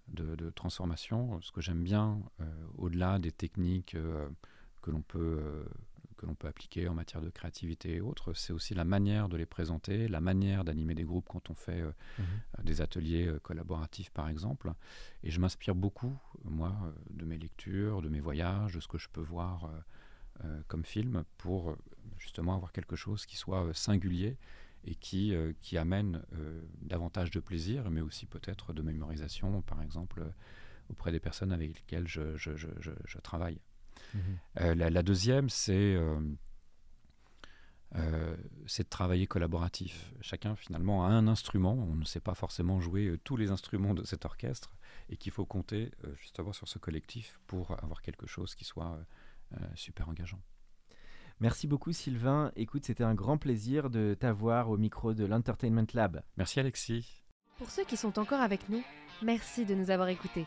[0.06, 1.38] de, de, transformation.
[1.42, 2.22] Ce que j'aime bien,
[2.78, 3.94] au-delà des techniques
[4.80, 5.66] que l'on peut
[6.18, 9.36] que l'on peut appliquer en matière de créativité et autres, c'est aussi la manière de
[9.36, 12.24] les présenter, la manière d'animer des groupes quand on fait euh, mhm.
[12.58, 14.72] euh, des ateliers euh, collaboratifs par exemple.
[15.22, 16.74] Et je m'inspire beaucoup, moi,
[17.10, 19.70] de mes lectures, de mes voyages, de ce que je peux voir
[20.68, 21.76] comme film pour
[22.18, 24.36] justement avoir quelque chose qui soit singulier
[24.84, 26.22] et qui, qui amène
[26.80, 30.24] davantage de plaisir, mais aussi peut-être de mémorisation, par exemple,
[30.90, 33.58] auprès des personnes avec lesquelles je, je, je, je travaille.
[34.60, 36.18] Euh, la, deuxième, c'est euh,
[37.96, 40.12] euh, c'est de travailler collaboratif.
[40.20, 41.74] Chacun finalement a un instrument.
[41.74, 44.74] On ne sait pas forcément jouer tous les instruments de cet orchestre
[45.08, 48.98] et qu'il faut compter justement sur ce collectif pour avoir quelque chose qui soit
[49.74, 50.40] super engageant.
[51.40, 52.52] Merci beaucoup Sylvain.
[52.56, 56.22] Écoute, c'était un grand plaisir de t'avoir au micro de l'Entertainment Lab.
[56.36, 57.22] Merci Alexis.
[57.58, 58.82] Pour ceux qui sont encore avec nous,
[59.22, 60.46] merci de nous avoir écoutés.